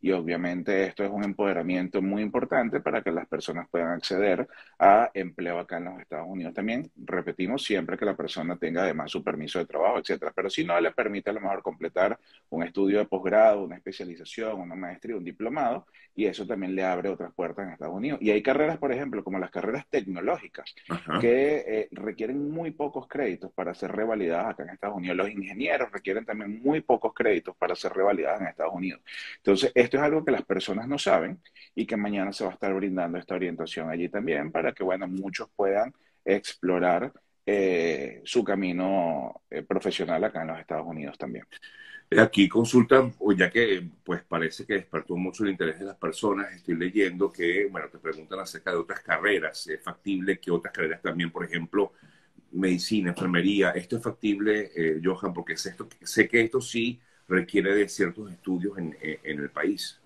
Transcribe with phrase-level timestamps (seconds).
[0.00, 5.10] y obviamente esto es un empoderamiento muy importante para que las personas puedan acceder a
[5.14, 6.54] empleo acá en los Estados Unidos.
[6.54, 10.64] También repetimos siempre que la persona tenga además su permiso de trabajo, etcétera, pero si
[10.64, 12.18] no le permite a lo mejor completar
[12.48, 17.08] un estudio de posgrado, una especialización, una maestría, un diplomado y eso también le abre
[17.08, 18.20] otras puertas en Estados Unidos.
[18.20, 20.74] Y hay carreras, por ejemplo, como las carreras tecnológicas,
[21.20, 25.16] que eh, requieren muy pocos créditos para ser revalidadas acá en Estados Unidos.
[25.16, 29.00] Los ingenieros requieren también muy pocos créditos para ser revalidadas en Estados Unidos.
[29.36, 31.42] Entonces, esto es algo que las personas no saben
[31.74, 35.08] y que mañana se va a estar brindando esta orientación allí también para que, bueno,
[35.08, 35.92] muchos puedan
[36.24, 37.12] explorar
[37.44, 41.44] eh, su camino eh, profesional acá en los Estados Unidos también.
[42.16, 46.76] Aquí consultan, ya que pues parece que despertó mucho el interés de las personas, estoy
[46.76, 51.32] leyendo que, bueno, te preguntan acerca de otras carreras, es factible que otras carreras también,
[51.32, 51.94] por ejemplo,
[52.52, 57.74] medicina, enfermería, esto es factible, eh, Johan, porque sé, esto, sé que esto sí requiere
[57.74, 60.00] de ciertos estudios en, en el país.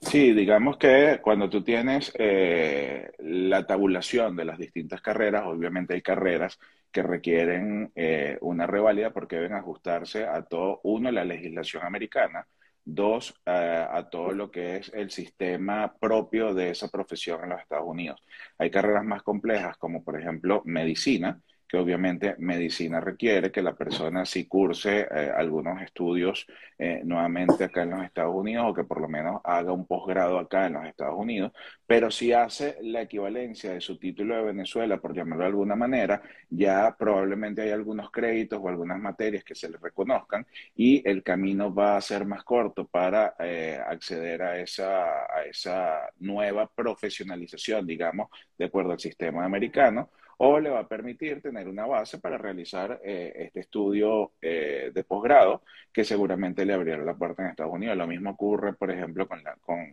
[0.00, 6.02] Sí, digamos que cuando tú tienes eh, la tabulación de las distintas carreras, obviamente hay
[6.02, 6.58] carreras
[6.90, 12.46] que requieren eh, una revalida porque deben ajustarse a todo, uno, la legislación americana,
[12.84, 17.60] dos, eh, a todo lo que es el sistema propio de esa profesión en los
[17.60, 18.22] Estados Unidos.
[18.58, 24.26] Hay carreras más complejas como por ejemplo medicina, que obviamente medicina requiere que la persona
[24.26, 26.44] sí curse eh, algunos estudios
[26.76, 30.40] eh, nuevamente acá en los Estados Unidos o que por lo menos haga un posgrado
[30.40, 31.52] acá en los Estados Unidos,
[31.86, 36.20] pero si hace la equivalencia de su título de Venezuela, por llamarlo de alguna manera,
[36.48, 41.72] ya probablemente hay algunos créditos o algunas materias que se le reconozcan y el camino
[41.72, 48.28] va a ser más corto para eh, acceder a esa, a esa nueva profesionalización, digamos,
[48.58, 50.10] de acuerdo al sistema americano
[50.42, 55.04] o le va a permitir tener una base para realizar eh, este estudio eh, de
[55.04, 57.94] posgrado que seguramente le abrirá la puerta en Estados Unidos.
[57.94, 59.42] Lo mismo ocurre, por ejemplo, con,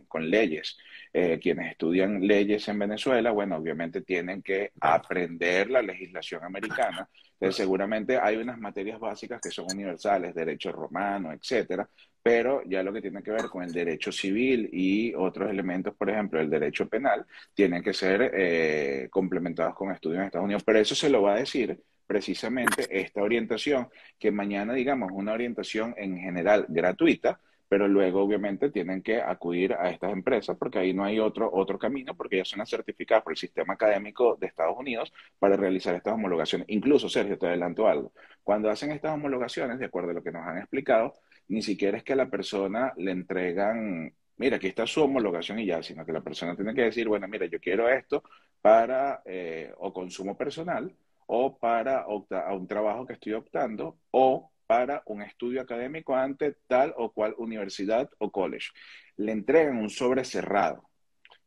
[0.06, 0.78] con, leyes.
[1.12, 7.06] Eh, quienes estudian leyes en Venezuela, bueno, obviamente tienen que aprender la legislación americana.
[7.50, 11.86] Seguramente hay unas materias básicas que son universales, derecho romano, etcétera,
[12.28, 16.10] pero ya lo que tiene que ver con el derecho civil y otros elementos, por
[16.10, 17.24] ejemplo, el derecho penal,
[17.54, 20.62] tienen que ser eh, complementados con estudios en Estados Unidos.
[20.62, 25.94] Pero eso se lo va a decir precisamente esta orientación, que mañana, digamos, una orientación
[25.96, 31.04] en general gratuita, pero luego obviamente tienen que acudir a estas empresas porque ahí no
[31.04, 35.14] hay otro, otro camino, porque ya son certificadas por el sistema académico de Estados Unidos
[35.38, 36.66] para realizar estas homologaciones.
[36.68, 38.12] Incluso, Sergio, te adelanto algo.
[38.42, 41.14] Cuando hacen estas homologaciones, de acuerdo a lo que nos han explicado,
[41.48, 45.66] ni siquiera es que a la persona le entregan, mira, aquí está su homologación y
[45.66, 48.22] ya, sino que la persona tiene que decir, bueno, mira, yo quiero esto
[48.60, 50.94] para eh, o consumo personal
[51.26, 56.94] o para a un trabajo que estoy optando o para un estudio académico ante tal
[56.96, 58.68] o cual universidad o college.
[59.16, 60.88] Le entregan un sobre cerrado.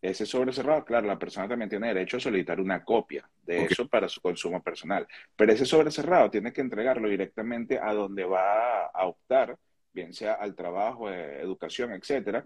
[0.02, 3.88] Ese sobre cerrado, claro, la persona también tiene derecho a solicitar una copia de eso
[3.88, 5.08] para su consumo personal.
[5.36, 9.56] Pero ese sobre cerrado tiene que entregarlo directamente a donde va a optar
[9.94, 12.46] bien sea al trabajo, eh, educación, etcétera,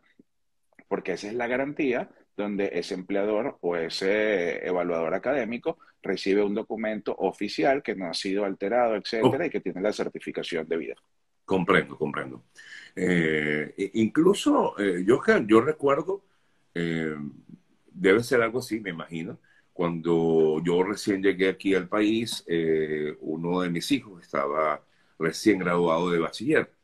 [0.87, 7.15] porque esa es la garantía donde ese empleador o ese evaluador académico recibe un documento
[7.17, 10.95] oficial que no ha sido alterado, etcétera, y que tiene la certificación de vida.
[11.45, 12.43] Comprendo, comprendo.
[12.95, 16.23] Eh, incluso, eh, yo, yo recuerdo,
[16.73, 19.39] debe ser algo así, me imagino,
[19.71, 22.45] cuando yo recién llegué aquí al país,
[23.21, 24.83] uno de mis hijos estaba
[25.17, 26.74] recién graduado de bachiller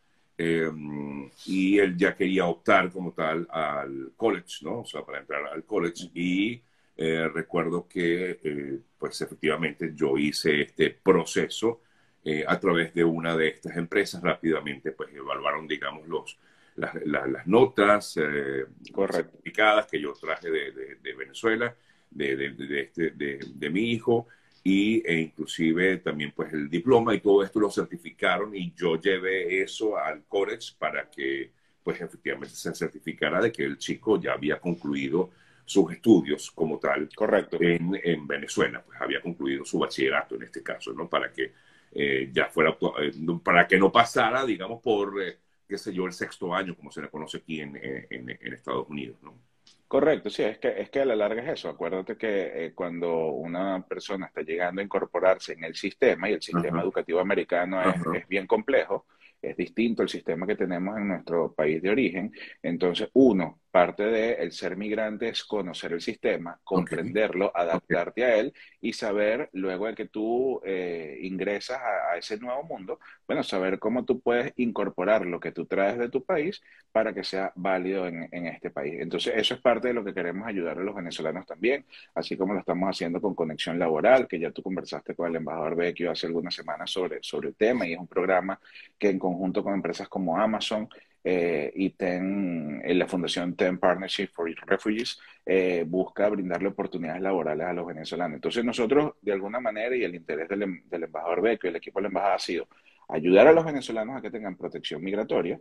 [0.44, 4.80] Em, y él ya quería optar como tal al college, ¿no?
[4.80, 6.10] O sea, para entrar al college.
[6.16, 6.60] Y
[6.98, 11.82] eh, recuerdo que, eh, pues efectivamente, yo hice este proceso
[12.26, 14.24] eh, a través de una de estas empresas.
[14.24, 16.40] Rápidamente, pues evaluaron, digamos, los,
[16.76, 20.72] las, las, notas certificadas que yo traje de,
[21.04, 21.76] de, Venezuela,
[22.10, 24.28] de, de, este, de mi hijo
[24.64, 29.62] y, e inclusive también pues el diploma y todo esto lo certificaron y yo llevé
[29.62, 31.52] eso al college para que
[31.84, 35.32] pues efectivamente se certificara de que el chico ya había concluido
[35.66, 37.58] sus estudios como tal Correcto.
[37.60, 41.10] En, en Venezuela, pues había concluido su bachillerato en este caso, ¿no?
[41.10, 41.54] Para que
[41.92, 43.12] eh, ya fuera, eh,
[43.44, 47.02] para que no pasara, digamos, por, eh, qué sé yo, el sexto año, como se
[47.02, 49.51] le conoce aquí en, en, en Estados Unidos, ¿no?
[49.92, 51.68] Correcto, sí, es que, es que a la larga es eso.
[51.68, 56.42] Acuérdate que eh, cuando una persona está llegando a incorporarse en el sistema, y el
[56.42, 57.82] sistema educativo americano
[58.14, 59.08] es, bien complejo,
[59.42, 62.32] es distinto al sistema que tenemos en nuestro país de origen,
[62.64, 68.54] entonces uno, parte de el ser migrante es conocer el sistema, comprenderlo, adaptarte a él
[68.82, 74.04] y saber luego de que tú eh, ingresas a, ese nuevo mundo, bueno, saber cómo
[74.04, 78.28] tú puedes incorporar lo que tú traes de tu país para que sea válido en,
[78.32, 78.96] en este país.
[79.00, 82.54] Entonces, eso es parte de lo que queremos ayudar a los venezolanos también, así como
[82.54, 86.28] lo estamos haciendo con Conexión Laboral, que ya tú conversaste con el embajador Vecchio hace
[86.28, 88.60] algunas semanas sobre, sobre el tema y es un programa
[89.00, 90.90] que en conjunto con empresas como Amazon,
[91.24, 97.68] eh, y TEN, en la Fundación TEN Partnership for Refugees eh, busca brindarle oportunidades laborales
[97.68, 98.36] a los venezolanos.
[98.36, 101.76] Entonces nosotros, de alguna manera, y el interés del, em, del embajador Beco y el
[101.76, 102.68] equipo de la embajada ha sido
[103.10, 105.60] ayudar a los venezolanos a que tengan protección migratoria,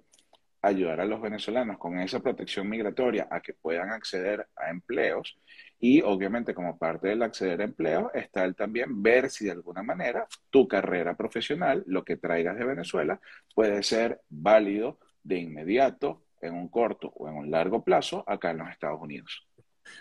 [0.62, 5.38] ayudar a los venezolanos con esa protección migratoria a que puedan acceder a empleos
[5.78, 9.82] y obviamente como parte del acceder a empleos está el también ver si de alguna
[9.82, 13.20] manera tu carrera profesional, lo que traigas de Venezuela,
[13.54, 18.58] puede ser válido de inmediato, en un corto o en un largo plazo, acá en
[18.58, 19.46] los Estados Unidos.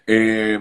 [0.05, 0.59] Eh,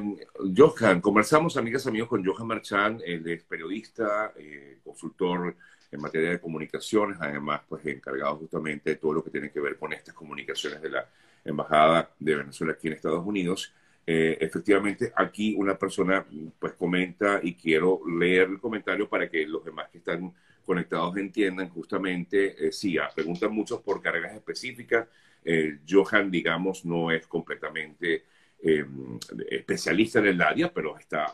[0.56, 5.56] Johan, conversamos, amigas y amigos, con Johan Marchand, él es periodista, eh, consultor
[5.90, 9.78] en materia de comunicaciones, además, pues encargado justamente de todo lo que tiene que ver
[9.78, 11.08] con estas comunicaciones de la
[11.44, 13.72] Embajada de Venezuela aquí en Estados Unidos.
[14.06, 16.26] Eh, efectivamente, aquí una persona
[16.58, 20.32] pues comenta y quiero leer el comentario para que los demás que están
[20.68, 25.08] conectados entiendan justamente, eh, sí, ah, preguntan muchos por carreras específicas.
[25.44, 28.24] Eh, Johan, digamos, no es completamente
[28.60, 29.18] em,
[29.50, 31.32] especialista en el área, pero está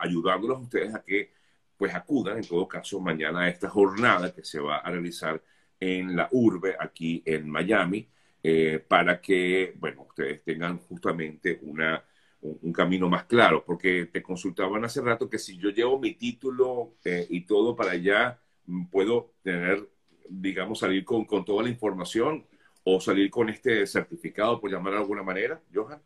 [0.00, 1.30] ayudándolos a ustedes a que
[1.76, 5.42] pues acudan en todo caso mañana a esta jornada que se va a realizar
[5.80, 8.08] en la urbe aquí en Miami
[8.42, 12.02] eh, para que, bueno, ustedes tengan justamente una,
[12.40, 16.94] un, camino más claro, porque te consultaban hace rato que si yo llevo mi título
[17.04, 19.88] eh, y todo para allá, mm, puedo tener,
[20.28, 22.46] digamos, salir con, con toda la información
[22.84, 26.00] o salir con este certificado, por llamar de alguna manera, Johan.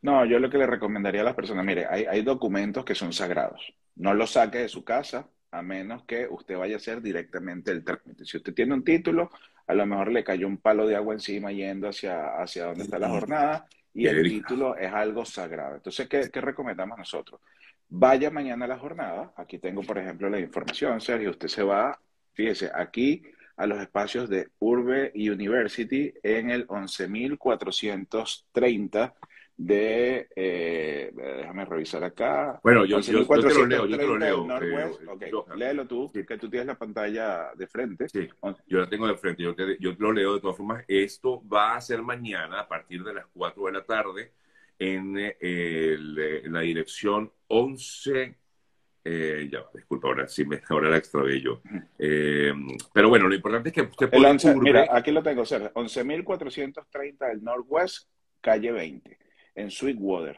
[0.00, 3.12] No, yo lo que le recomendaría a las personas, mire, hay, hay documentos que son
[3.12, 3.74] sagrados.
[3.96, 7.84] No los saque de su casa a menos que usted vaya a hacer directamente el
[7.84, 8.24] trámite.
[8.24, 9.30] Si usted tiene un título,
[9.66, 12.98] a lo mejor le cayó un palo de agua encima yendo hacia, hacia donde está
[12.98, 15.76] la jornada y el título es algo sagrado.
[15.76, 17.40] Entonces, ¿qué, ¿qué, recomendamos nosotros?
[17.88, 19.32] Vaya mañana a la jornada.
[19.36, 21.30] Aquí tengo, por ejemplo, la información, Sergio.
[21.30, 21.98] Usted se va,
[22.32, 23.22] fíjese, aquí
[23.56, 29.14] a los espacios de Urbe University en el 11.430
[29.56, 32.58] de, eh, déjame revisar acá.
[32.62, 34.42] Bueno, yo, yo, te lo leo, yo te lo leo.
[35.12, 35.30] okay.
[35.56, 38.08] Léelo tú, que tú tienes la pantalla de frente.
[38.08, 38.28] Sí,
[38.66, 40.84] yo la tengo de frente, yo, yo lo leo de todas formas.
[40.88, 44.32] Esto va a ser mañana a partir de las 4 de la tarde
[44.78, 48.38] en, el, la dirección 11...
[49.06, 51.60] Eh, ya, disculpa, ahora sí me, ahora la extravé yo.
[51.98, 52.54] Eh,
[52.90, 54.54] pero bueno, lo importante es que usted puede...
[54.60, 58.08] Mira, aquí lo tengo, 11.430 del Northwest,
[58.40, 59.23] calle 20
[59.56, 60.32] en Sweetwater.